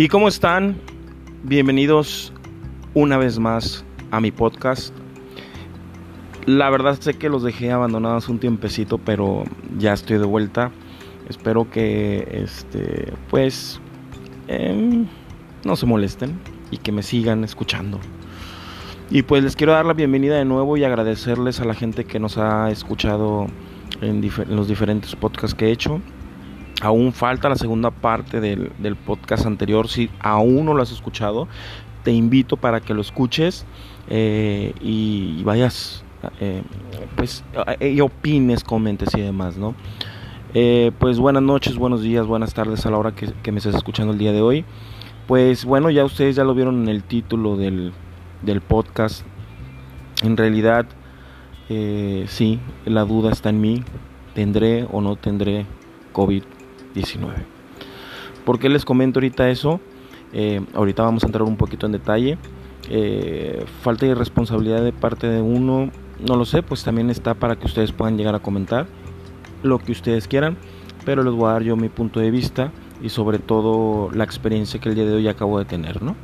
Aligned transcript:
¿Y 0.00 0.08
cómo 0.08 0.28
están? 0.28 0.80
Bienvenidos 1.42 2.32
una 2.94 3.18
vez 3.18 3.38
más 3.38 3.84
a 4.10 4.18
mi 4.18 4.30
podcast. 4.30 4.94
La 6.46 6.70
verdad 6.70 6.98
sé 6.98 7.18
que 7.18 7.28
los 7.28 7.42
dejé 7.42 7.70
abandonados 7.70 8.30
un 8.30 8.38
tiempecito, 8.38 8.96
pero 8.96 9.44
ya 9.76 9.92
estoy 9.92 10.16
de 10.16 10.24
vuelta. 10.24 10.70
Espero 11.28 11.70
que 11.70 12.26
este 12.32 13.12
pues 13.28 13.78
em, 14.48 15.06
no 15.66 15.76
se 15.76 15.84
molesten 15.84 16.40
y 16.70 16.78
que 16.78 16.92
me 16.92 17.02
sigan 17.02 17.44
escuchando. 17.44 18.00
Y 19.10 19.20
pues 19.20 19.44
les 19.44 19.54
quiero 19.54 19.74
dar 19.74 19.84
la 19.84 19.92
bienvenida 19.92 20.38
de 20.38 20.46
nuevo 20.46 20.78
y 20.78 20.84
agradecerles 20.84 21.60
a 21.60 21.66
la 21.66 21.74
gente 21.74 22.06
que 22.06 22.18
nos 22.18 22.38
ha 22.38 22.70
escuchado 22.70 23.48
en, 24.00 24.24
en 24.24 24.56
los 24.56 24.66
diferentes 24.66 25.14
podcasts 25.14 25.54
que 25.54 25.66
he 25.66 25.72
hecho. 25.72 26.00
Aún 26.80 27.12
falta 27.12 27.50
la 27.50 27.56
segunda 27.56 27.90
parte 27.90 28.40
del, 28.40 28.96
podcast 29.04 29.44
anterior. 29.44 29.86
Si 29.88 30.08
aún 30.18 30.64
no 30.64 30.72
lo 30.72 30.82
has 30.82 30.90
escuchado, 30.90 31.46
te 32.02 32.12
invito 32.12 32.56
para 32.56 32.80
que 32.80 32.94
lo 32.94 33.02
escuches 33.02 33.66
eh, 34.08 34.72
y, 34.80 35.42
vayas, 35.42 36.02
eh, 36.40 36.62
pues, 37.16 37.44
eh, 37.80 37.90
y 37.90 38.00
opines, 38.00 38.64
comentes 38.64 39.14
y 39.14 39.20
demás, 39.20 39.56
¿no? 39.56 39.74
pues 40.98 41.20
buenas 41.20 41.44
noches, 41.44 41.76
buenos 41.76 42.02
días, 42.02 42.26
buenas 42.26 42.54
tardes 42.54 42.84
a 42.84 42.90
la 42.90 42.98
hora 42.98 43.12
que, 43.14 43.52
me 43.52 43.58
estés 43.58 43.76
escuchando 43.76 44.12
el 44.12 44.18
día 44.18 44.32
de 44.32 44.40
hoy. 44.40 44.64
Pues 45.28 45.64
bueno, 45.64 45.90
ya 45.90 46.04
ustedes 46.04 46.34
ya 46.34 46.42
lo 46.42 46.54
vieron 46.54 46.82
en 46.82 46.88
el 46.88 47.04
título 47.04 47.56
del, 47.56 47.92
del 48.42 48.60
podcast. 48.60 49.24
En 50.22 50.36
realidad, 50.36 50.86
sí, 51.68 52.58
la 52.84 53.04
duda 53.04 53.30
está 53.30 53.50
en 53.50 53.60
mí. 53.60 53.84
¿Tendré 54.34 54.88
o 54.90 55.00
no 55.00 55.14
tendré 55.14 55.66
COVID? 56.12 56.42
19. 56.94 57.34
¿Por 58.44 58.58
qué 58.58 58.68
les 58.68 58.84
comento 58.84 59.18
ahorita 59.18 59.50
eso? 59.50 59.80
Eh, 60.32 60.60
ahorita 60.74 61.02
vamos 61.02 61.24
a 61.24 61.26
entrar 61.26 61.42
un 61.42 61.56
poquito 61.56 61.86
en 61.86 61.92
detalle. 61.92 62.38
Eh, 62.88 63.64
falta 63.82 64.06
de 64.06 64.14
responsabilidad 64.14 64.82
de 64.82 64.92
parte 64.92 65.28
de 65.28 65.40
uno, 65.40 65.90
no 66.26 66.36
lo 66.36 66.44
sé, 66.44 66.62
pues 66.62 66.82
también 66.82 67.10
está 67.10 67.34
para 67.34 67.56
que 67.56 67.66
ustedes 67.66 67.92
puedan 67.92 68.16
llegar 68.16 68.34
a 68.34 68.40
comentar 68.40 68.86
lo 69.62 69.78
que 69.78 69.92
ustedes 69.92 70.26
quieran, 70.26 70.56
pero 71.04 71.22
les 71.22 71.34
voy 71.34 71.48
a 71.48 71.52
dar 71.52 71.62
yo 71.62 71.76
mi 71.76 71.88
punto 71.88 72.20
de 72.20 72.30
vista 72.30 72.72
y 73.02 73.10
sobre 73.10 73.38
todo 73.38 74.10
la 74.12 74.24
experiencia 74.24 74.80
que 74.80 74.88
el 74.88 74.94
día 74.94 75.04
de 75.04 75.14
hoy 75.14 75.28
acabo 75.28 75.58
de 75.58 75.64
tener, 75.64 76.02
¿no? 76.02 76.16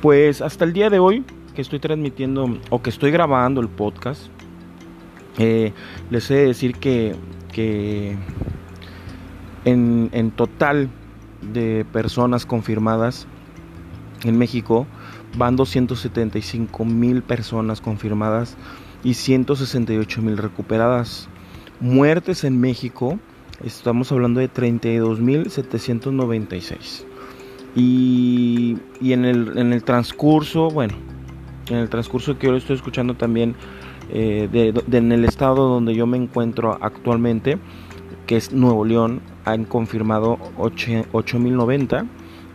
Pues 0.00 0.42
hasta 0.42 0.64
el 0.64 0.72
día 0.72 0.90
de 0.90 0.98
hoy 0.98 1.24
que 1.54 1.62
estoy 1.62 1.80
transmitiendo 1.80 2.58
o 2.70 2.82
que 2.82 2.90
estoy 2.90 3.10
grabando 3.10 3.60
el 3.60 3.68
podcast, 3.68 4.28
eh, 5.38 5.72
les 6.10 6.30
he 6.30 6.34
de 6.34 6.46
decir 6.46 6.74
que, 6.76 7.14
que 7.52 8.16
en, 9.64 10.30
total 10.36 10.88
de 11.52 11.84
personas 11.92 12.46
confirmadas 12.46 13.26
en 14.24 14.38
México 14.38 14.86
van 15.36 15.56
275 15.56 16.84
mil 16.84 17.22
personas 17.22 17.80
confirmadas 17.80 18.56
y 19.04 19.14
168 19.14 20.22
mil 20.22 20.36
recuperadas. 20.36 21.28
Muertes 21.80 22.44
en 22.44 22.60
México, 22.60 23.18
estamos 23.62 24.10
hablando 24.10 24.40
de 24.40 24.48
32 24.48 25.20
mil 25.20 25.50
796. 25.50 27.06
Y, 27.76 28.78
y 29.00 29.12
en, 29.12 29.24
el, 29.24 29.56
en 29.56 29.72
el 29.72 29.84
transcurso, 29.84 30.70
bueno, 30.70 30.94
en 31.70 31.76
el 31.76 31.88
transcurso 31.88 32.38
que 32.38 32.48
yo 32.48 32.56
estoy 32.56 32.76
escuchando 32.76 33.14
también, 33.14 33.54
eh, 34.10 34.48
de, 34.50 34.96
en 34.96 35.12
el 35.12 35.24
estado 35.24 35.68
donde 35.68 35.94
yo 35.94 36.06
me 36.06 36.16
encuentro 36.16 36.78
actualmente, 36.80 37.58
que 38.26 38.36
es 38.36 38.52
Nuevo 38.52 38.84
León, 38.84 39.20
han 39.52 39.64
confirmado 39.64 40.38
8.090 40.58 42.06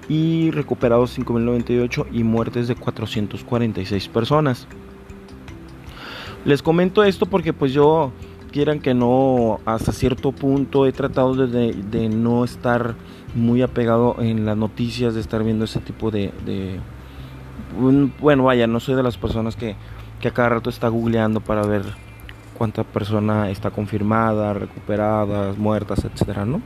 y 0.09 0.51
recuperados 0.51 1.17
5.098 1.17 2.07
y 2.11 2.23
muertes 2.23 2.67
de 2.67 2.75
446 2.75 4.07
personas. 4.09 4.67
Les 6.45 6.61
comento 6.61 7.03
esto 7.03 7.25
porque 7.25 7.53
pues 7.53 7.73
yo 7.73 8.11
quieran 8.51 8.79
que 8.79 8.93
no, 8.93 9.59
hasta 9.65 9.91
cierto 9.91 10.31
punto 10.31 10.85
he 10.85 10.91
tratado 10.91 11.33
de, 11.35 12.09
no 12.09 12.43
estar 12.43 12.95
muy 13.33 13.61
apegado 13.61 14.17
en 14.19 14.45
las 14.45 14.57
noticias, 14.57 15.15
de 15.15 15.21
estar 15.21 15.43
viendo 15.43 15.65
ese 15.65 15.79
tipo 15.79 16.11
de... 16.11 16.31
bueno, 18.19 18.43
vaya, 18.43 18.67
no 18.67 18.79
soy 18.79 18.95
de 18.95 19.03
las 19.03 19.17
personas 19.17 19.55
que, 19.55 19.75
que 20.19 20.27
a 20.27 20.31
cada 20.31 20.49
rato 20.49 20.69
está 20.69 20.89
googleando 20.89 21.39
para 21.39 21.65
ver 21.65 21.83
cuánta 22.57 22.83
persona 22.83 23.49
está 23.49 23.71
confirmada, 23.71 24.53
recuperadas, 24.53 25.57
muertas, 25.57 26.05
etcétera, 26.05 26.45
¿no? 26.45 26.61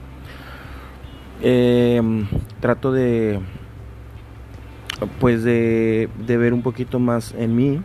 Eh, 1.42 2.02
trato 2.59 2.92
de 2.92 3.40
pues 5.20 5.44
de, 5.44 6.09
ver 6.28 6.53
un 6.53 6.64
poquito 6.64 7.00
más 7.00 7.36
en 7.38 7.56
mí 7.56 7.81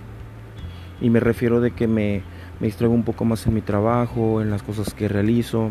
y 1.00 1.10
me 1.10 1.20
refiero 1.20 1.60
de 1.60 1.72
que 1.72 1.86
me, 1.86 2.22
me 2.60 2.66
distraigo 2.66 2.94
un 2.94 3.02
poco 3.02 3.24
más 3.24 3.46
en 3.46 3.54
mi 3.54 3.60
trabajo, 3.60 4.40
en 4.40 4.50
las 4.50 4.62
cosas 4.62 4.94
que 4.94 5.08
realizo. 5.08 5.70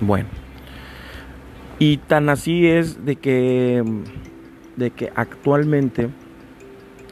Bueno, 0.00 0.28
y 1.78 1.98
tan 1.98 2.28
así 2.28 2.66
es 2.66 3.04
de 3.04 3.16
que 3.16 3.82
de 4.76 4.90
que 4.90 5.12
actualmente 5.14 6.08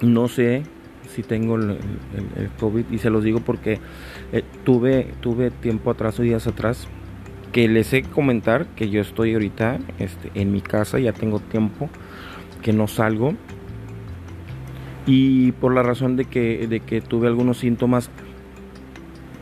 no 0.03 0.29
sé 0.29 0.63
si 1.09 1.23
tengo 1.23 1.57
el, 1.57 1.79
COVID 2.61 2.85
y 2.91 2.99
se 2.99 3.11
los 3.11 3.25
digo 3.25 3.41
porque 3.41 3.81
eh, 4.33 4.43
tuve, 4.65 5.15
tuve 5.21 5.51
tiempo 5.51 5.91
atrás 5.91 6.19
o 6.21 6.23
días 6.23 6.47
atrás 6.47 6.87
que 7.57 7.69
les 7.69 7.91
he 7.95 8.03
comentar 8.03 8.67
que 8.77 8.91
yo 8.91 9.01
estoy 9.01 9.33
ahorita 9.33 9.79
este, 9.99 10.31
en 10.35 10.53
mi 10.53 10.61
casa, 10.61 10.99
ya 10.99 11.15
tengo 11.15 11.41
tiempo 11.41 11.89
que 12.61 12.75
no 12.75 12.87
salgo. 12.87 13.33
Y 15.07 15.53
por 15.53 15.73
la 15.73 15.83
razón 15.83 16.17
de 16.17 16.27
que, 16.27 16.67
de 16.67 16.81
que 16.81 17.01
tuve 17.01 17.29
algunos 17.29 17.57
síntomas 17.57 18.11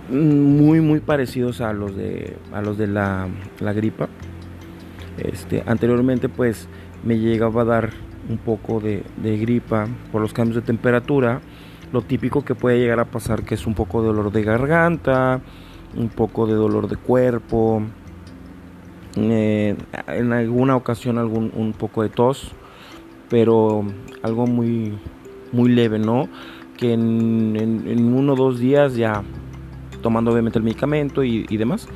muy 0.08 0.80
muy 0.80 1.00
parecidos 1.00 1.60
a 1.60 1.72
los 1.72 1.96
de 1.96 2.36
a 2.52 2.62
los 2.62 2.78
de 2.78 2.86
la, 2.86 3.26
la 3.58 3.72
gripa. 3.72 4.08
Este 5.18 5.64
anteriormente 5.66 6.28
pues 6.28 6.68
me 7.02 7.18
llegaba 7.18 7.62
a 7.62 7.64
dar 7.64 7.90
un 8.28 8.38
poco 8.38 8.78
de, 8.78 9.02
gripa 9.24 9.88
por 10.12 10.22
los 10.22 10.32
cambios 10.32 10.54
de 10.54 10.62
temperatura, 10.62 11.40
lo 11.92 12.02
típico 12.02 12.44
que 12.44 12.54
puede 12.54 12.78
llegar 12.78 13.00
a 13.00 13.06
pasar 13.06 13.42
que 13.42 13.56
es 13.56 13.66
un 13.66 13.74
poco 13.74 14.02
de 14.02 14.06
dolor 14.06 14.30
de 14.30 14.44
garganta, 14.44 15.40
un 15.96 16.10
poco 16.10 16.46
de 16.46 16.54
dolor 16.54 16.86
de 16.86 16.94
cuerpo, 16.94 17.82
eh, 19.16 19.76
en 20.08 20.32
alguna 20.32 20.76
ocasión 20.76 21.18
algún 21.18 21.52
un 21.54 21.72
poco 21.72 22.02
de 22.02 22.08
tos, 22.08 22.52
pero 23.28 23.84
algo 24.22 24.46
muy 24.46 24.98
muy 25.54 25.70
leve, 25.70 25.98
¿no? 25.98 26.28
Que 26.76 26.92
en, 26.92 28.14
uno 28.14 28.32
o 28.32 28.36
dos 28.36 28.58
días 28.58 28.96
ya 28.96 29.22
tomando 30.02 30.32
obviamente 30.32 30.58
el 30.58 30.64
medicamento 30.64 31.24
y, 31.24 31.56
demás, 31.56 31.88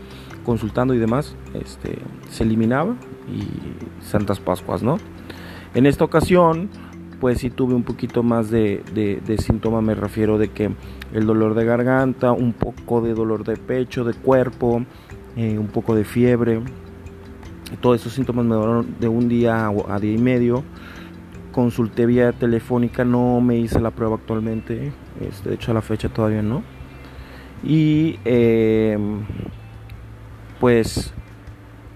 consultando 0.45 0.95
y 0.95 0.99
demás, 0.99 1.37
este, 1.53 1.99
se 2.31 2.45
eliminaba 2.45 2.95
y 3.29 4.03
Santas 4.03 4.41
Pascuas, 4.41 4.83
¿no? 4.83 4.97
En 5.75 5.85
esta 5.85 6.05
ocasión, 6.05 6.71
pues 7.21 7.39
sí 7.41 7.51
tuve 7.51 7.75
un 7.75 7.83
poquito 7.83 8.23
más 8.23 8.51
de, 8.51 8.83
de, 8.95 9.39
síntoma, 9.39 9.83
me 9.83 9.95
refiero 9.95 10.39
de 10.39 10.49
que 10.49 10.71
el 11.13 11.27
dolor 11.27 11.55
de 11.55 11.65
garganta, 11.67 12.33
un 12.33 12.55
poco 12.55 13.03
de 13.03 13.13
dolor 13.13 13.45
de 13.45 13.57
pecho, 13.57 14.05
de 14.05 14.15
cuerpo, 14.15 14.85
eh, 15.37 15.59
un 15.59 15.67
poco 15.67 15.95
de 15.95 16.05
fiebre. 16.05 16.63
Todos 17.77 18.01
esos 18.01 18.13
síntomas 18.13 18.45
me 18.45 18.55
duraron 18.55 18.95
de 18.99 19.09
un 19.09 19.29
día 19.29 19.69
a 19.69 20.01
día 20.01 20.13
y 20.13 20.19
medio. 20.19 20.65
Consulté 21.53 22.07
vía 22.07 22.33
telefónica, 22.33 23.05
no 23.05 23.41
me 23.41 23.57
hice 23.57 23.81
la 23.81 23.91
prueba 23.91 24.17
actualmente, 24.17 24.93
este, 25.21 25.51
de 25.51 25.55
hecho 25.57 25.71
a 25.73 25.75
la 25.75 25.83
fecha 25.83 26.09
todavía 26.09 26.43
no. 26.43 26.63
Y 27.65 28.19
em, 28.25 29.23
pues 30.61 31.13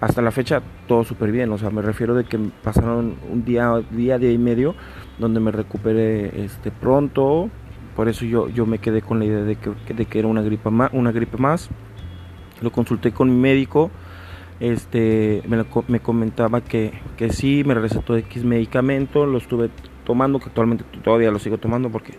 hasta 0.01 0.21
la 0.21 0.31
fecha 0.31 0.61
todo 0.87 1.05
súper 1.05 1.31
bien, 1.31 1.49
o 1.51 1.57
sea, 1.57 1.69
me 1.69 1.81
refiero 1.81 2.13
de 2.13 2.25
que 2.25 2.37
pasaron 2.61 3.15
un 3.31 3.45
día, 3.45 3.71
día, 3.91 4.17
día 4.17 4.31
y 4.31 4.37
medio 4.37 4.75
donde 5.17 5.39
me 5.39 5.51
recuperé 5.51 6.43
este, 6.43 6.71
pronto, 6.71 7.49
por 7.95 8.09
eso 8.09 8.25
yo, 8.25 8.49
yo 8.49 8.65
me 8.65 8.79
quedé 8.79 9.01
con 9.01 9.19
la 9.19 9.25
idea 9.25 9.43
de 9.43 9.55
que, 9.55 9.93
de 9.93 10.05
que 10.05 10.19
era 10.19 10.27
una 10.27 10.41
una 10.91 11.11
gripe 11.11 11.37
más, 11.37 11.69
lo 12.61 12.71
consulté 12.71 13.11
con 13.11 13.29
mi 13.29 13.39
médico, 13.39 13.91
este, 14.63 15.43
me, 15.45 15.65
me 15.89 15.99
comentaba 15.99 16.61
que, 16.61 16.93
que 17.17 17.31
sí, 17.31 17.63
me 17.65 17.73
recetó 17.73 18.15
X 18.15 18.45
medicamento, 18.45 19.25
lo 19.25 19.37
estuve 19.37 19.69
tomando, 20.05 20.39
que 20.39 20.45
actualmente 20.45 20.85
todavía 21.03 21.31
lo 21.31 21.39
sigo 21.39 21.57
tomando 21.57 21.89
porque 21.89 22.13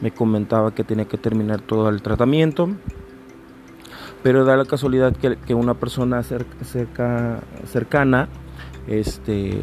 me 0.00 0.12
comentaba 0.12 0.72
que 0.72 0.84
tenía 0.84 1.06
que 1.06 1.18
terminar 1.18 1.60
todo 1.62 1.88
el 1.88 2.00
tratamiento. 2.00 2.68
Pero 4.22 4.44
da 4.44 4.56
la 4.56 4.66
casualidad 4.66 5.16
que, 5.16 5.54
una 5.54 5.74
persona 5.74 6.22
cerca, 6.22 7.40
cercana 7.64 8.28
este 8.86 9.62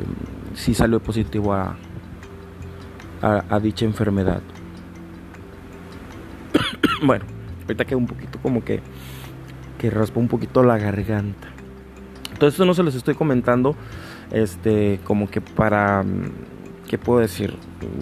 sí 0.53 0.73
salió 0.73 1.00
positivo 1.00 1.53
a, 1.53 1.77
a, 3.21 3.59
dicha 3.59 3.85
enfermedad. 3.85 4.41
Bueno 7.03 7.25
ahorita 7.68 7.85
queda 7.85 7.97
un 7.97 8.07
poquito 8.07 8.39
como 8.41 8.63
que 8.63 8.81
que 9.77 9.89
raspa 9.89 10.19
un 10.19 10.27
poquito 10.27 10.63
la 10.63 10.77
garganta 10.77 11.46
todo 12.37 12.49
esto 12.49 12.65
no 12.65 12.73
se 12.73 12.83
les 12.83 12.95
estoy 12.95 13.15
comentando 13.15 13.75
este, 14.31 14.99
como 15.03 15.29
que 15.29 15.41
para, 15.41 16.03
¿qué 16.87 16.97
puedo 16.97 17.19
decir? 17.19 17.55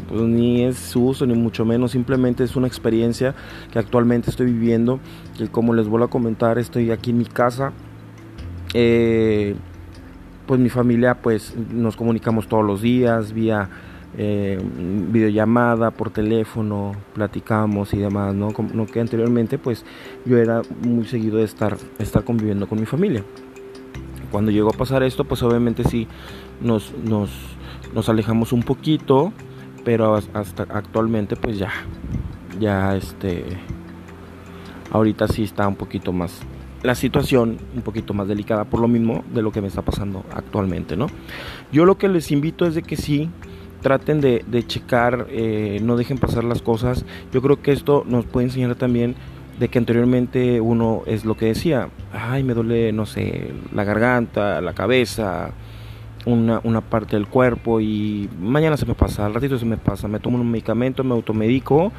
Pues 0.09 0.21
ni 0.21 0.63
es 0.63 0.77
su 0.77 1.05
uso, 1.05 1.25
ni 1.25 1.35
mucho 1.35 1.65
menos, 1.65 1.91
simplemente 1.91 2.43
es 2.43 2.55
una 2.55 2.67
experiencia 2.67 3.35
que 3.71 3.79
actualmente 3.79 4.29
estoy 4.29 4.47
viviendo, 4.47 4.99
que 5.37 5.47
como 5.47 5.73
les 5.73 5.87
vuelvo 5.87 6.05
a 6.05 6.09
comentar, 6.09 6.57
estoy 6.57 6.91
aquí 6.91 7.11
en 7.11 7.17
mi 7.17 7.25
casa. 7.25 7.71
Eh, 8.73 9.55
pues 10.45 10.59
mi 10.59 10.69
familia 10.69 11.15
pues 11.15 11.55
nos 11.71 11.95
comunicamos 11.95 12.47
todos 12.47 12.63
los 12.63 12.81
días 12.81 13.33
vía 13.33 13.69
eh, 14.17 14.59
videollamada 15.11 15.91
por 15.91 16.09
teléfono 16.09 16.93
platicamos 17.13 17.93
y 17.93 17.97
demás 17.97 18.33
no 18.35 18.53
como 18.53 18.85
que 18.85 18.99
anteriormente 18.99 19.57
pues 19.57 19.85
yo 20.25 20.37
era 20.37 20.61
muy 20.83 21.05
seguido 21.05 21.37
de 21.37 21.45
estar 21.45 21.77
estar 21.99 22.23
conviviendo 22.23 22.67
con 22.67 22.79
mi 22.79 22.85
familia 22.85 23.23
cuando 24.35 24.51
llegó 24.51 24.67
a 24.67 24.77
pasar 24.77 25.01
esto 25.01 25.23
pues 25.23 25.41
obviamente 25.43 25.85
sí 25.85 26.09
nos 26.59 26.93
nos, 27.05 27.29
nos 27.93 28.09
alejamos 28.09 28.51
un 28.51 28.63
poquito 28.63 29.31
pero 29.85 30.13
hasta 30.33 30.63
actualmente 30.63 31.37
pues 31.37 31.57
ya 31.57 31.71
ya 32.59 32.97
este 32.97 33.45
ahorita 34.91 35.29
sí 35.29 35.43
está 35.43 35.65
un 35.69 35.77
poquito 35.77 36.11
más 36.11 36.41
la 36.83 36.95
situación 36.95 37.59
un 37.73 37.81
poquito 37.81 38.13
más 38.13 38.27
delicada 38.27 38.65
por 38.65 38.81
lo 38.81 38.89
mismo 38.89 39.23
de 39.33 39.41
lo 39.41 39.53
que 39.53 39.61
me 39.61 39.69
está 39.69 39.83
pasando 39.83 40.25
actualmente, 40.33 40.97
¿no? 40.97 41.07
Yo 41.71 41.85
lo 41.85 41.97
que 41.97 42.09
les 42.09 42.29
invito 42.29 42.65
es 42.65 42.75
de 42.75 42.83
que 42.83 42.97
sí 42.97 43.29
traten 43.81 44.19
de, 44.19 44.63
checar, 44.67 45.27
eh, 45.29 45.79
no 45.81 45.95
dejen 45.95 46.17
pasar 46.17 46.43
las 46.43 46.61
cosas. 46.61 47.05
Yo 47.31 47.41
creo 47.41 47.61
que 47.61 47.71
esto 47.71 48.03
nos 48.05 48.25
puede 48.25 48.47
enseñar 48.47 48.75
también 48.75 49.15
de 49.59 49.69
que 49.69 49.79
anteriormente 49.79 50.59
uno 50.59 51.03
es 51.05 51.25
lo 51.25 51.35
que 51.35 51.45
decía, 51.45 51.89
ay, 52.13 52.43
me 52.43 52.53
duele, 52.53 52.91
no 52.91 53.05
sé, 53.05 53.53
la 53.73 53.83
garganta, 53.83 54.59
la 54.61 54.73
cabeza, 54.73 55.51
una, 56.25 56.59
una, 56.63 56.81
parte 56.81 57.15
del 57.15 57.27
cuerpo 57.27 57.79
y 57.79 58.29
mañana 58.39 58.77
se 58.77 58.85
me 58.85 58.95
pasa, 58.95 59.25
al 59.25 59.33
ratito 59.33 59.57
se 59.57 59.65
me 59.65 59.77
pasa, 59.77 60.07
me 60.07 60.19
tomo 60.19 60.37
un 60.37 60.49
medicamento, 60.49 61.03
me 61.03 61.13
automedico, 61.13 61.91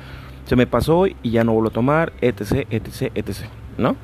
se 0.44 0.56
me 0.56 0.66
pasó 0.66 1.06
y 1.06 1.30
ya 1.30 1.44
no 1.44 1.52
vuelvo 1.52 1.68
a 1.68 1.72
tomar, 1.72 2.12
etc, 2.20 2.66
etc, 2.70 3.12
etc, 3.14 3.46
¿no? 3.78 3.96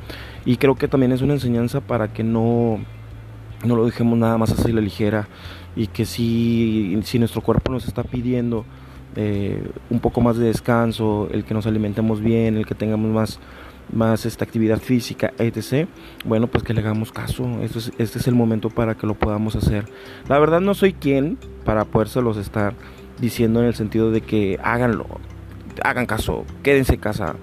Y 0.44 0.56
creo 0.56 0.74
que 0.74 0.88
también 0.88 1.12
es 1.12 1.22
una 1.22 1.34
enseñanza 1.34 1.80
para 1.80 2.12
que 2.12 2.24
no, 2.24 2.78
no 3.64 3.76
lo 3.76 3.84
dejemos 3.84 4.18
nada 4.18 4.38
más 4.38 4.50
así 4.52 4.72
la 4.72 4.80
ligera 4.80 5.28
y 5.76 5.86
que 5.88 6.04
si, 6.04 6.98
si 7.04 7.18
nuestro 7.18 7.42
cuerpo 7.42 7.72
nos 7.72 7.86
está 7.86 8.02
pidiendo 8.02 8.64
eh, 9.16 9.62
un 9.90 10.00
poco 10.00 10.20
más 10.20 10.36
de 10.36 10.46
descanso, 10.46 11.28
el 11.30 11.44
que 11.44 11.54
nos 11.54 11.66
alimentemos 11.66 12.20
bien, 12.20 12.56
el 12.56 12.66
que 12.66 12.74
tengamos 12.74 13.10
más, 13.10 13.40
más 13.92 14.26
esta 14.26 14.44
actividad 14.44 14.78
física, 14.78 15.32
etc. 15.38 15.88
Bueno, 16.24 16.46
pues 16.46 16.64
que 16.64 16.74
le 16.74 16.80
hagamos 16.80 17.12
caso. 17.12 17.46
Este 17.62 17.78
es, 17.78 17.92
este 17.98 18.18
es 18.18 18.26
el 18.26 18.34
momento 18.34 18.70
para 18.70 18.94
que 18.94 19.06
lo 19.06 19.14
podamos 19.14 19.56
hacer. 19.56 19.86
La 20.28 20.38
verdad 20.38 20.60
no 20.60 20.74
soy 20.74 20.92
quien 20.92 21.38
para 21.64 21.84
podérselos 21.84 22.36
estar 22.36 22.74
diciendo 23.20 23.60
en 23.60 23.66
el 23.66 23.74
sentido 23.74 24.10
de 24.10 24.20
que 24.20 24.58
háganlo, 24.62 25.06
hagan 25.84 26.06
caso, 26.06 26.44
quédense 26.62 26.94
en 26.94 27.00
casa 27.00 27.36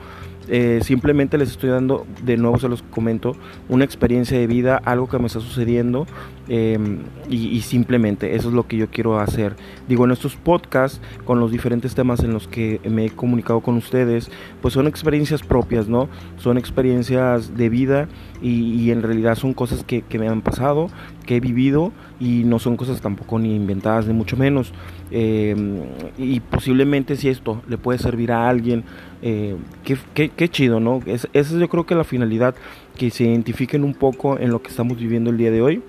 eh, 0.49 0.79
simplemente 0.83 1.37
les 1.37 1.51
estoy 1.51 1.69
dando, 1.69 2.07
de 2.23 2.35
nuevo 2.37 2.57
se 2.57 2.67
los 2.67 2.81
comento, 2.81 3.35
una 3.67 3.85
experiencia 3.85 4.37
de 4.37 4.47
vida, 4.47 4.81
algo 4.83 5.07
que 5.07 5.19
me 5.19 5.27
está 5.27 5.39
sucediendo 5.39 6.07
em, 6.47 6.99
y, 7.29 7.61
simplemente 7.61 8.35
eso 8.35 8.49
es 8.49 8.53
lo 8.55 8.67
que 8.67 8.77
yo 8.77 8.87
quiero 8.89 9.19
hacer. 9.19 9.55
Digo, 9.87 10.05
en 10.05 10.11
estos 10.11 10.35
podcasts, 10.35 11.01
con 11.25 11.39
los 11.39 11.51
diferentes 11.51 11.93
temas 11.93 12.21
en 12.21 12.33
los 12.33 12.47
que 12.47 12.81
me 12.89 13.05
he 13.05 13.09
comunicado 13.11 13.59
con 13.61 13.75
ustedes, 13.77 14.31
pues 14.61 14.73
son 14.73 14.87
experiencias 14.87 15.43
propias, 15.43 15.87
¿no? 15.87 16.09
Son 16.37 16.57
experiencias 16.57 17.55
de 17.55 17.69
vida 17.69 18.07
y, 18.41 18.91
en 18.91 19.01
realidad 19.01 19.35
son 19.35 19.53
cosas 19.53 19.83
que, 19.83 20.03
me 20.17 20.27
han 20.27 20.41
pasado, 20.41 20.89
que 21.25 21.37
he 21.37 21.39
vivido 21.39 21.91
y 22.19 22.43
no 22.45 22.59
son 22.59 22.77
cosas 22.77 23.01
tampoco 23.01 23.39
ni 23.39 23.55
inventadas, 23.55 24.07
ni 24.07 24.13
mucho 24.13 24.37
menos. 24.37 24.73
Em, 25.11 25.81
y 26.17 26.39
posiblemente 26.39 27.15
si 27.15 27.29
esto 27.29 27.61
le 27.67 27.77
puede 27.77 27.99
servir 27.99 28.31
a 28.31 28.47
alguien, 28.49 28.83
eh, 29.21 29.55
qué, 29.83 30.49
chido, 30.49 30.79
¿no? 30.79 31.01
esa 31.05 31.27
es 31.33 31.49
yo 31.51 31.67
creo 31.69 31.85
que 31.85 31.95
la 31.95 32.03
finalidad, 32.03 32.55
que 32.97 33.09
se 33.09 33.23
identifiquen 33.23 33.83
un 33.83 33.93
poco 33.93 34.37
en 34.37 34.49
lo 34.49 34.61
que 34.61 34.69
estamos 34.69 34.97
viviendo 34.97 35.29
el 35.29 35.37
día 35.37 35.51
de 35.51 35.61
hoy. 35.61 35.81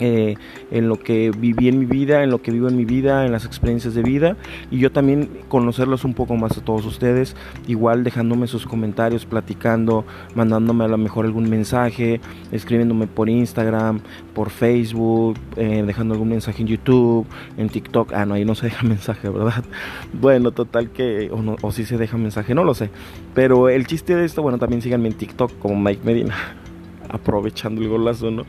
Eh, 0.00 0.36
en 0.70 0.88
lo 0.88 0.98
que 0.98 1.30
viví 1.30 1.68
en 1.68 1.78
mi 1.78 1.84
vida, 1.84 2.22
en 2.22 2.30
lo 2.30 2.40
que 2.40 2.50
vivo 2.50 2.68
en 2.68 2.76
mi 2.76 2.86
vida, 2.86 3.26
en 3.26 3.32
las 3.32 3.44
experiencias 3.44 3.94
de 3.94 4.02
vida 4.02 4.36
y 4.70 4.78
yo 4.78 4.90
también 4.90 5.28
conocerlos 5.48 6.04
un 6.04 6.14
poco 6.14 6.36
más 6.36 6.56
a 6.56 6.64
todos 6.64 6.86
ustedes, 6.86 7.36
igual 7.66 8.02
dejándome 8.02 8.46
sus 8.46 8.66
comentarios, 8.66 9.26
platicando, 9.26 10.06
mandándome 10.34 10.84
a 10.84 10.88
lo 10.88 10.96
mejor 10.96 11.26
algún 11.26 11.50
mensaje, 11.50 12.20
escribiéndome 12.50 13.08
por 13.08 13.28
Instagram, 13.28 14.00
por 14.34 14.48
Facebook, 14.50 15.36
eh, 15.56 15.82
dejando 15.86 16.14
algún 16.14 16.30
mensaje 16.30 16.62
en 16.62 16.68
YouTube, 16.68 17.26
en 17.58 17.68
TikTok, 17.68 18.12
ah 18.14 18.24
no, 18.24 18.34
ahí 18.34 18.44
no 18.44 18.54
se 18.54 18.66
deja 18.66 18.82
mensaje, 18.86 19.28
¿verdad? 19.28 19.64
Bueno, 20.12 20.52
total 20.52 20.90
que, 20.90 21.30
o, 21.30 21.42
no, 21.42 21.56
o 21.60 21.72
si 21.72 21.84
se 21.84 21.98
deja 21.98 22.16
mensaje, 22.16 22.54
no 22.54 22.64
lo 22.64 22.72
sé, 22.74 22.90
pero 23.34 23.68
el 23.68 23.86
chiste 23.86 24.14
de 24.14 24.24
esto, 24.24 24.42
bueno, 24.42 24.58
también 24.58 24.80
síganme 24.80 25.08
en 25.08 25.14
TikTok 25.14 25.58
como 25.58 25.78
Mike 25.78 26.02
Medina, 26.04 26.34
aprovechando 27.10 27.82
el 27.82 27.88
golazo, 27.88 28.30
¿no? 28.30 28.44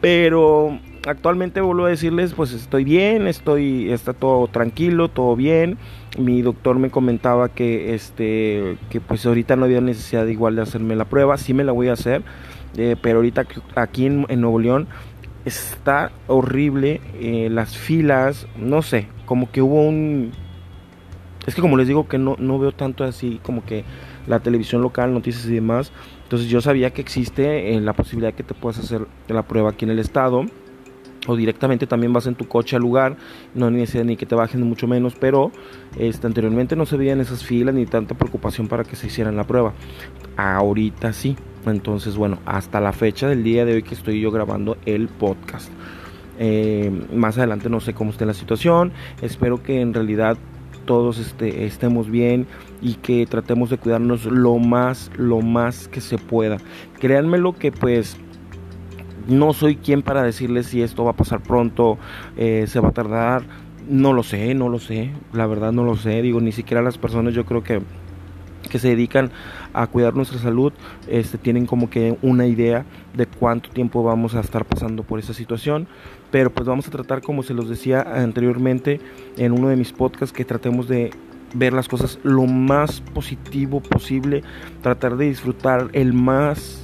Pero 0.00 0.78
actualmente 1.06 1.60
vuelvo 1.60 1.86
a 1.86 1.90
decirles, 1.90 2.34
pues 2.34 2.52
estoy 2.52 2.84
bien, 2.84 3.26
estoy, 3.26 3.92
está 3.92 4.12
todo 4.12 4.46
tranquilo, 4.48 5.08
todo 5.08 5.36
bien. 5.36 5.78
Mi 6.18 6.42
doctor 6.42 6.78
me 6.78 6.90
comentaba 6.90 7.48
que 7.48 7.94
este, 7.94 8.76
que 8.90 9.00
pues 9.00 9.24
ahorita 9.26 9.56
no 9.56 9.64
había 9.64 9.80
necesidad 9.80 10.26
igual 10.26 10.56
de 10.56 10.62
hacerme 10.62 10.96
la 10.96 11.04
prueba, 11.04 11.36
sí 11.36 11.54
me 11.54 11.64
la 11.64 11.72
voy 11.72 11.88
a 11.88 11.92
hacer, 11.92 12.22
eh, 12.76 12.96
pero 13.00 13.18
ahorita 13.18 13.46
aquí 13.76 14.06
en, 14.06 14.26
Nuevo 14.40 14.58
León 14.58 14.88
está 15.44 16.10
horrible, 16.26 17.00
eh, 17.20 17.48
las 17.50 17.76
filas, 17.76 18.46
no 18.56 18.82
sé, 18.82 19.06
como 19.24 19.50
que 19.50 19.62
hubo 19.62 19.82
un, 19.82 20.32
es 21.46 21.54
que 21.54 21.60
como 21.60 21.76
les 21.76 21.86
digo 21.86 22.08
que 22.08 22.18
no, 22.18 22.36
no 22.38 22.58
veo 22.58 22.72
tanto 22.72 23.04
así 23.04 23.40
como 23.42 23.64
que 23.64 23.84
la 24.26 24.40
televisión 24.40 24.82
local, 24.82 25.12
noticias 25.12 25.46
y 25.46 25.54
demás. 25.54 25.92
Entonces 26.24 26.48
yo 26.48 26.60
sabía 26.60 26.90
que 26.90 27.00
existe 27.00 27.74
eh, 27.74 27.80
la 27.80 27.92
posibilidad 27.92 28.34
que 28.34 28.42
te 28.42 28.54
puedas 28.54 28.78
hacer 28.78 29.06
la 29.28 29.42
prueba 29.42 29.70
aquí 29.70 29.84
en 29.84 29.90
el 29.90 29.98
estado 29.98 30.44
o 31.26 31.36
directamente 31.36 31.86
también 31.86 32.12
vas 32.12 32.26
en 32.26 32.34
tu 32.34 32.48
coche 32.48 32.76
al 32.76 32.82
lugar, 32.82 33.16
no 33.54 33.70
ni 33.70 33.84
ni 33.84 34.16
que 34.16 34.26
te 34.26 34.34
bajen 34.34 34.62
mucho 34.62 34.86
menos, 34.86 35.14
pero 35.18 35.50
este, 35.98 36.26
anteriormente 36.26 36.76
no 36.76 36.86
se 36.86 36.96
veían 36.96 37.20
esas 37.20 37.44
filas 37.44 37.74
ni 37.74 37.86
tanta 37.86 38.14
preocupación 38.14 38.68
para 38.68 38.84
que 38.84 38.96
se 38.96 39.06
hicieran 39.08 39.36
la 39.36 39.44
prueba. 39.44 39.72
Ahorita 40.36 41.12
sí. 41.12 41.36
Entonces, 41.66 42.16
bueno, 42.16 42.38
hasta 42.46 42.80
la 42.80 42.92
fecha 42.92 43.28
del 43.28 43.44
día 43.44 43.66
de 43.66 43.74
hoy 43.74 43.82
que 43.82 43.94
estoy 43.94 44.20
yo 44.20 44.30
grabando 44.30 44.78
el 44.86 45.08
podcast. 45.08 45.70
Eh, 46.38 46.90
más 47.12 47.36
adelante 47.36 47.68
no 47.68 47.80
sé 47.80 47.92
cómo 47.92 48.10
esté 48.10 48.24
la 48.24 48.32
situación. 48.32 48.92
Espero 49.20 49.62
que 49.62 49.82
en 49.82 49.92
realidad 49.92 50.38
todos 50.86 51.18
este, 51.18 51.64
estemos 51.66 52.10
bien 52.10 52.46
y 52.82 52.94
que 52.94 53.26
tratemos 53.26 53.70
de 53.70 53.78
cuidarnos 53.78 54.24
lo 54.24 54.58
más, 54.58 55.10
lo 55.16 55.40
más 55.40 55.88
que 55.88 56.00
se 56.00 56.18
pueda. 56.18 56.58
Créanme 56.98 57.38
lo 57.38 57.54
que 57.54 57.72
pues 57.72 58.16
no 59.28 59.52
soy 59.52 59.76
quien 59.76 60.02
para 60.02 60.22
decirles 60.22 60.66
si 60.66 60.82
esto 60.82 61.04
va 61.04 61.12
a 61.12 61.16
pasar 61.16 61.40
pronto, 61.42 61.98
eh, 62.36 62.64
se 62.66 62.80
va 62.80 62.88
a 62.88 62.92
tardar, 62.92 63.42
no 63.88 64.12
lo 64.12 64.22
sé, 64.22 64.54
no 64.54 64.68
lo 64.68 64.78
sé, 64.78 65.12
la 65.32 65.46
verdad 65.46 65.72
no 65.72 65.84
lo 65.84 65.96
sé, 65.96 66.22
digo, 66.22 66.40
ni 66.40 66.52
siquiera 66.52 66.82
las 66.82 66.98
personas 66.98 67.34
yo 67.34 67.44
creo 67.44 67.62
que 67.62 67.80
que 68.70 68.78
se 68.78 68.88
dedican 68.88 69.30
a 69.74 69.86
cuidar 69.86 70.14
nuestra 70.14 70.38
salud 70.38 70.72
este, 71.08 71.36
tienen 71.36 71.66
como 71.66 71.90
que 71.90 72.16
una 72.22 72.46
idea 72.46 72.86
de 73.14 73.26
cuánto 73.26 73.68
tiempo 73.68 74.02
vamos 74.02 74.34
a 74.34 74.40
estar 74.40 74.64
pasando 74.64 75.02
por 75.02 75.18
esa 75.18 75.34
situación 75.34 75.86
pero 76.30 76.50
pues 76.50 76.66
vamos 76.66 76.88
a 76.88 76.90
tratar 76.90 77.20
como 77.20 77.42
se 77.42 77.52
los 77.52 77.68
decía 77.68 78.00
anteriormente 78.00 79.00
en 79.36 79.52
uno 79.52 79.68
de 79.68 79.76
mis 79.76 79.92
podcasts 79.92 80.32
que 80.32 80.46
tratemos 80.46 80.88
de 80.88 81.10
ver 81.52 81.72
las 81.72 81.88
cosas 81.88 82.18
lo 82.22 82.46
más 82.46 83.00
positivo 83.00 83.80
posible 83.80 84.42
tratar 84.82 85.16
de 85.16 85.26
disfrutar 85.26 85.88
el 85.92 86.12
más 86.12 86.80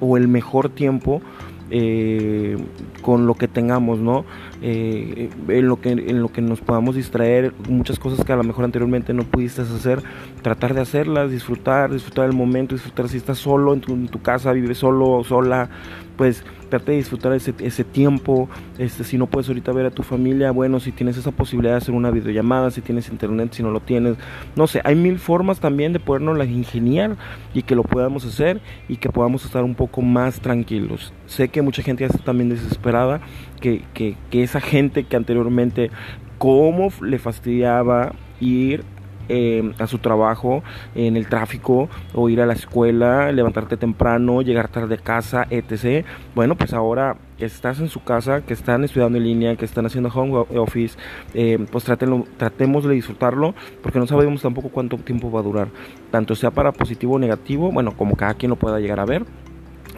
o 0.00 0.16
el 0.16 0.28
mejor 0.28 0.70
tiempo 0.70 1.22
eh, 1.70 2.56
con 3.02 3.26
lo 3.26 3.34
que 3.34 3.46
tengamos, 3.46 4.00
¿no? 4.00 4.24
Eh, 4.62 5.30
en, 5.48 5.68
lo 5.68 5.80
que, 5.80 5.90
en 5.90 6.20
lo 6.20 6.28
que 6.30 6.42
nos 6.42 6.60
podamos 6.60 6.94
distraer, 6.94 7.54
muchas 7.68 7.98
cosas 7.98 8.24
que 8.24 8.32
a 8.32 8.36
lo 8.36 8.42
mejor 8.42 8.64
anteriormente 8.64 9.14
no 9.14 9.24
pudiste 9.24 9.62
hacer, 9.62 10.02
tratar 10.42 10.74
de 10.74 10.82
hacerlas, 10.82 11.30
disfrutar, 11.30 11.90
disfrutar 11.90 12.26
el 12.26 12.36
momento, 12.36 12.74
disfrutar 12.74 13.08
si 13.08 13.16
estás 13.16 13.38
solo 13.38 13.72
en 13.72 13.80
tu, 13.80 13.94
en 13.94 14.08
tu 14.08 14.20
casa, 14.20 14.52
vives 14.52 14.78
solo 14.78 15.10
o 15.10 15.24
sola, 15.24 15.70
pues 16.16 16.44
trate 16.70 16.92
de 16.92 16.98
disfrutar 16.98 17.32
ese, 17.32 17.52
ese 17.58 17.84
tiempo, 17.84 18.48
este, 18.78 19.04
si 19.04 19.18
no 19.18 19.26
puedes 19.26 19.48
ahorita 19.48 19.72
ver 19.72 19.86
a 19.86 19.90
tu 19.90 20.02
familia, 20.02 20.50
bueno, 20.50 20.80
si 20.80 20.92
tienes 20.92 21.16
esa 21.18 21.32
posibilidad 21.32 21.72
de 21.74 21.78
hacer 21.78 21.94
una 21.94 22.10
videollamada, 22.10 22.70
si 22.70 22.80
tienes 22.80 23.08
internet, 23.08 23.52
si 23.52 23.62
no 23.62 23.70
lo 23.70 23.80
tienes, 23.80 24.16
no 24.56 24.66
sé, 24.66 24.80
hay 24.84 24.94
mil 24.94 25.18
formas 25.18 25.60
también 25.60 25.92
de 25.92 26.00
podernos 26.00 26.38
las 26.38 26.48
ingeniar 26.48 27.16
y 27.52 27.62
que 27.62 27.74
lo 27.74 27.82
podamos 27.82 28.24
hacer 28.24 28.60
y 28.88 28.96
que 28.96 29.10
podamos 29.10 29.44
estar 29.44 29.64
un 29.64 29.74
poco 29.74 30.00
más 30.00 30.40
tranquilos. 30.40 31.12
Sé 31.26 31.48
que 31.48 31.60
mucha 31.60 31.82
gente 31.82 32.02
ya 32.02 32.06
está 32.06 32.24
también 32.24 32.48
desesperada, 32.48 33.20
que, 33.60 33.82
que, 33.92 34.16
que 34.30 34.42
esa 34.50 34.60
gente 34.60 35.04
que 35.04 35.16
anteriormente, 35.16 35.90
cómo 36.38 36.88
le 37.00 37.18
fastidiaba 37.18 38.12
ir 38.40 38.84
eh, 39.28 39.72
a 39.78 39.86
su 39.86 39.98
trabajo 39.98 40.64
en 40.96 41.16
el 41.16 41.28
tráfico 41.28 41.88
o 42.14 42.28
ir 42.28 42.40
a 42.40 42.46
la 42.46 42.54
escuela, 42.54 43.30
levantarte 43.30 43.76
temprano, 43.76 44.42
llegar 44.42 44.66
tarde 44.66 44.96
a 44.96 44.98
casa, 44.98 45.46
etc. 45.50 46.04
Bueno, 46.34 46.56
pues 46.56 46.72
ahora 46.72 47.16
estás 47.38 47.78
en 47.78 47.88
su 47.88 48.02
casa, 48.02 48.40
que 48.40 48.54
están 48.54 48.82
estudiando 48.82 49.18
en 49.18 49.24
línea, 49.24 49.54
que 49.54 49.64
están 49.64 49.86
haciendo 49.86 50.08
home 50.08 50.44
office, 50.58 50.98
eh, 51.34 51.64
pues 51.70 51.84
tratemos 51.84 52.84
de 52.84 52.94
disfrutarlo 52.94 53.54
porque 53.82 54.00
no 54.00 54.08
sabemos 54.08 54.42
tampoco 54.42 54.70
cuánto 54.70 54.96
tiempo 54.96 55.30
va 55.30 55.40
a 55.40 55.44
durar, 55.44 55.68
tanto 56.10 56.34
sea 56.34 56.50
para 56.50 56.72
positivo 56.72 57.14
o 57.14 57.18
negativo, 57.20 57.70
bueno, 57.70 57.96
como 57.96 58.16
cada 58.16 58.34
quien 58.34 58.50
lo 58.50 58.56
pueda 58.56 58.80
llegar 58.80 58.98
a 58.98 59.04
ver. 59.04 59.24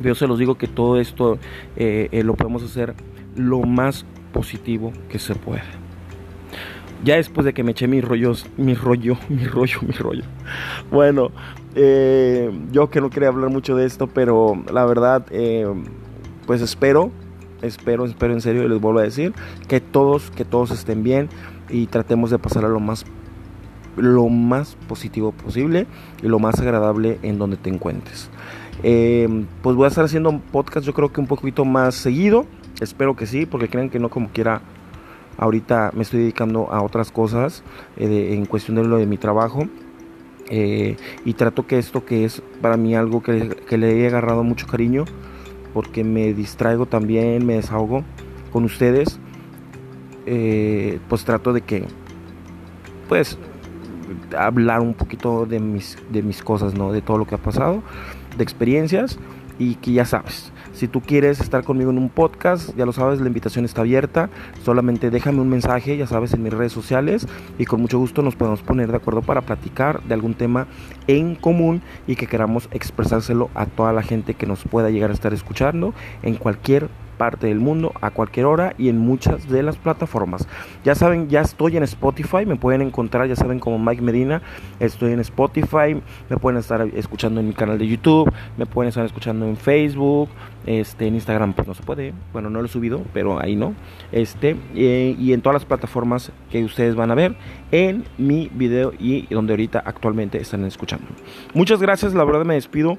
Yo 0.03 0.15
se 0.15 0.27
los 0.27 0.39
digo 0.39 0.57
que 0.57 0.67
todo 0.67 1.01
esto 1.01 1.39
eh, 1.77 2.09
eh, 2.13 2.23
lo 2.23 2.35
podemos 2.35 2.63
hacer 2.63 2.95
lo 3.35 3.61
más 3.61 4.05
positivo 4.33 4.93
que 5.09 5.19
se 5.19 5.35
puede. 5.35 5.63
Ya 7.05 7.17
después 7.17 7.45
de 7.45 7.53
que 7.53 7.65
me 7.65 7.73
eché 7.73 7.89
mis 7.89 8.05
rollos, 8.05 8.47
mi 8.57 8.75
rollo, 8.75 9.17
mi 9.29 9.45
rollo, 9.45 9.81
mi 9.83 9.93
rollo. 9.93 10.25
Bueno, 10.91 11.31
yo 11.75 12.91
que 12.91 13.01
no 13.01 13.11
quería 13.11 13.29
hablar 13.29 13.51
mucho 13.51 13.77
de 13.77 13.87
esto, 13.87 14.07
pero 14.07 14.63
la 14.73 14.85
verdad, 14.85 15.27
pues 16.47 16.61
espero 16.63 17.11
espero, 17.63 18.05
espero 18.05 18.33
en 18.33 18.41
serio 18.41 18.65
y 18.65 18.69
les 18.69 18.81
vuelvo 18.81 18.99
a 18.99 19.05
decir 19.05 19.33
que 19.69 19.81
todos, 19.81 20.31
que 20.31 20.45
todos 20.45 20.71
estén 20.71 21.03
bien 21.03 21.29
y 21.71 21.87
tratemos 21.87 22.31
de 22.31 22.39
pasar 22.39 22.65
a 22.65 22.69
lo 22.69 22.81
más 22.81 23.07
lo 23.97 24.29
más 24.31 24.77
positivo 24.89 25.33
posible 25.33 25.87
y 26.23 26.27
lo 26.27 26.39
más 26.39 26.59
agradable 26.61 27.19
en 27.23 27.39
donde 27.39 27.59
te 27.59 27.69
encuentres. 27.69 28.31
Eh, 28.83 29.45
pues 29.63 29.77
voy 29.77 29.85
a 29.85 29.89
estar 29.89 30.05
haciendo 30.05 30.31
un 30.31 30.41
podcast 30.41 30.87
yo 30.87 30.95
creo 30.95 31.13
que 31.13 31.21
un 31.21 31.27
poquito 31.27 31.65
más 31.65 31.95
seguido, 31.95 32.47
espero 32.81 33.17
que 33.17 33.27
sí, 33.27 33.47
porque 33.47 33.69
crean 33.69 33.91
que 33.91 33.99
no 33.99 34.09
como 34.09 34.29
quiera, 34.29 34.63
ahorita 35.39 35.93
me 35.95 36.03
estoy 36.03 36.21
dedicando 36.21 36.73
a 36.73 36.83
otras 36.83 37.11
cosas 37.11 37.63
eh, 37.97 38.31
en 38.33 38.47
cuestión 38.47 38.77
de 38.77 38.85
lo 38.85 38.97
de 38.97 39.07
mi 39.07 39.19
trabajo. 39.19 39.67
Eh, 40.49 40.97
y 41.25 41.35
trato 41.35 41.67
que 41.67 41.79
esto 41.79 42.05
que 42.05 42.25
es 42.25 42.43
para 42.61 42.77
mí 42.77 42.95
algo 42.95 43.23
que, 43.23 43.49
que 43.67 43.79
le 43.79 44.03
he 44.03 44.07
agarrado 44.07 44.43
mucho 44.43 44.67
cariño, 44.67 45.05
porque 45.73 46.05
me 46.05 46.35
distraigo 46.35 46.87
también, 46.87 47.47
me 47.47 47.55
desahogo 47.55 48.05
con 48.53 48.65
ustedes. 48.65 49.19
Eh, 50.27 51.01
pues 51.09 51.25
trato 51.25 51.53
de 51.53 51.63
que, 51.63 51.85
pues, 53.09 53.39
hablar 54.39 54.81
un 54.81 54.95
poquito 54.95 55.47
de 55.47 55.59
mis, 55.59 55.99
de 56.11 56.23
mis 56.23 56.43
cosas, 56.43 56.75
¿no? 56.75 56.93
De 56.93 57.03
todo 57.03 57.19
lo 57.19 57.27
que 57.27 57.35
ha 57.35 57.39
pasado, 57.39 57.83
de 58.37 58.45
experiencias 58.45 59.19
y 59.59 59.77
que 59.77 59.93
ya 59.93 60.05
sabes, 60.05 60.53
si 60.73 60.89
tú 60.89 61.01
quieres 61.01 61.41
estar 61.41 61.65
conmigo 61.65 61.91
en 61.91 61.99
un 61.99 62.09
podcast, 62.09 62.75
ya 62.77 62.87
lo 62.87 62.93
sabes, 62.93 63.21
la 63.21 63.27
invitación 63.27 63.65
está 63.65 63.83
abierta. 63.83 64.31
Solamente 64.65 65.11
déjame 65.11 65.41
un 65.41 65.49
mensaje, 65.49 65.97
ya 65.97 66.07
sabes, 66.07 66.33
en 66.35 66.43
mis 66.43 66.53
redes 66.53 66.73
sociales 66.73 67.27
y 67.59 67.65
con 67.65 67.81
mucho 67.81 67.99
gusto 67.99 68.23
nos 68.23 68.37
podemos 68.37 68.63
poner 68.63 68.91
de 68.91 68.97
acuerdo 68.97 69.23
para 69.23 69.43
platicar 69.43 70.03
de 70.03 70.15
algún 70.15 70.35
tema 70.35 70.67
en 71.07 71.35
común 71.35 71.83
y 72.07 72.17
que 72.17 72.27
queramos 72.27 72.69
expresárselo 72.73 73.51
a 73.55 73.67
toda 73.67 73.93
la 73.93 74.03
gente 74.03 74.35
que 74.35 74.47
nos 74.47 74.65
pueda 74.65 74.91
llegar 74.91 75.11
a 75.11 75.15
estar 75.15 75.33
escuchando 75.33 75.95
en 76.23 76.37
cualquier 76.37 76.89
parte 77.23 77.47
del 77.47 77.61
mundo 77.61 77.93
a 78.01 78.11
cualquier 78.11 78.47
hora 78.47 78.75
y 78.79 78.89
en 78.89 78.99
muchas 78.99 79.49
de 79.49 79.63
las 79.63 79.77
plataformas. 79.77 80.49
Ya 80.83 80.97
saben, 80.97 81.29
ya 81.29 81.43
estoy 81.43 81.77
en 81.77 81.85
Spotify, 81.85 82.45
me 82.45 82.57
pueden 82.57 82.83
encontrar, 82.83 83.29
ya 83.29 83.37
saben, 83.37 83.61
como 83.61 83.79
Mike 83.79 84.03
Medina, 84.03 84.43
estoy 84.81 85.13
en 85.13 85.21
Spotify, 85.21 86.03
me 86.29 86.37
pueden 86.37 86.59
estar 86.59 86.81
escuchando 86.97 87.39
en 87.39 87.47
mi 87.47 87.55
canal 87.55 87.79
de 87.79 87.87
YouTube, 87.87 88.29
me 88.57 88.67
pueden 88.67 88.89
estar 88.89 89.07
escuchando 89.07 89.47
en 89.47 89.57
Facebook, 89.57 90.31
este, 90.67 91.07
en 91.07 91.15
Instagram 91.15 91.53
pues 91.53 91.69
no 91.69 91.75
se 91.75 91.85
puede, 91.85 92.13
bueno, 92.33 92.51
no 92.51 92.59
lo 92.59 92.67
he 92.67 92.69
subido, 92.69 93.03
pero 93.13 93.41
ahí 93.41 93.55
no, 93.55 93.75
este, 94.11 94.57
eh, 94.75 95.15
y 95.17 95.33
en 95.33 95.43
todas 95.43 95.55
las 95.55 95.65
plataformas 95.65 96.33
que 96.51 96.65
ustedes 96.65 96.97
van 96.97 97.13
a 97.13 97.15
ver 97.15 97.37
en 97.71 98.03
mi 98.19 98.51
video 98.53 98.95
y 98.99 99.33
donde 99.33 99.53
ahorita 99.53 99.81
actualmente 99.87 100.41
están 100.41 100.65
escuchando. 100.65 101.07
Muchas 101.55 101.81
gracias, 101.81 102.15
la 102.15 102.25
verdad 102.25 102.45
me 102.45 102.55
despido 102.55 102.99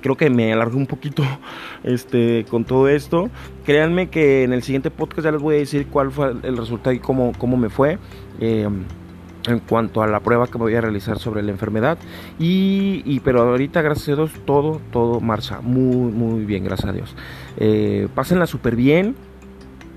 creo 0.00 0.16
que 0.16 0.30
me 0.30 0.52
alargué 0.52 0.76
un 0.76 0.86
poquito 0.86 1.22
este, 1.84 2.44
con 2.48 2.64
todo 2.64 2.88
esto. 2.88 3.30
Créanme 3.64 4.08
que 4.08 4.44
en 4.44 4.52
el 4.52 4.62
siguiente 4.62 4.90
podcast 4.90 5.24
ya 5.24 5.32
les 5.32 5.42
voy 5.42 5.56
a 5.56 5.58
decir 5.58 5.86
cuál 5.88 6.10
fue 6.10 6.34
el 6.42 6.56
resultado 6.56 6.94
y 6.94 7.00
cómo, 7.00 7.32
cómo 7.38 7.56
me 7.56 7.68
fue. 7.68 7.98
Eh, 8.40 8.68
en 9.46 9.60
cuanto 9.60 10.02
a 10.02 10.06
la 10.06 10.20
prueba 10.20 10.46
que 10.46 10.58
me 10.58 10.64
voy 10.64 10.74
a 10.74 10.80
realizar 10.80 11.18
sobre 11.18 11.42
la 11.42 11.50
enfermedad 11.50 11.98
y, 12.38 13.20
pero 13.20 13.42
ahorita 13.42 13.82
gracias 13.82 14.08
a 14.10 14.14
Dios 14.16 14.32
todo 14.44 14.80
todo 14.90 15.20
marcha 15.20 15.60
muy 15.60 16.12
muy 16.12 16.44
bien 16.44 16.64
gracias 16.64 16.88
a 16.88 16.92
Dios 16.92 17.14
eh, 17.56 18.08
pásenla 18.14 18.46
súper 18.46 18.76
bien 18.76 19.14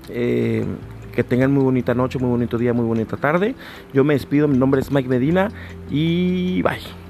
eh, 0.08 0.64
que 1.12 1.24
tengan 1.24 1.52
muy 1.52 1.64
bonita 1.64 1.94
noche 1.94 2.18
muy 2.18 2.30
bonito 2.30 2.58
día 2.58 2.72
muy 2.72 2.84
bonita 2.84 3.16
tarde 3.16 3.54
yo 3.92 4.04
me 4.04 4.14
despido 4.14 4.48
mi 4.48 4.58
nombre 4.58 4.80
es 4.80 4.90
Mike 4.90 5.08
Medina 5.08 5.50
y 5.90 6.62
bye 6.62 7.09